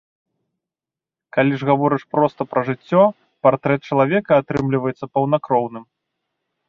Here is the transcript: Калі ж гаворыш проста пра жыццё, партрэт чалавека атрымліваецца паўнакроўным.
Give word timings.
Калі 1.35 1.53
ж 1.63 1.67
гаворыш 1.69 2.03
проста 2.15 2.41
пра 2.53 2.61
жыццё, 2.69 3.03
партрэт 3.49 3.81
чалавека 3.91 4.31
атрымліваецца 4.45 5.05
паўнакроўным. 5.19 5.85